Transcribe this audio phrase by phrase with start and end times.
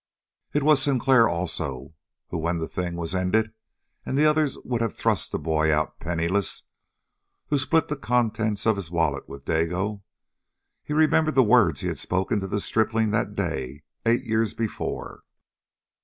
[0.53, 1.93] It was Sinclair, also,
[2.29, 3.53] when the thing was ended,
[4.03, 6.63] and the others would have thrust the boy out penniless,
[7.49, 10.01] who split the contents of his wallet with Dago.
[10.83, 15.21] He remembered the words he had spoken to the stripling that day eight years before.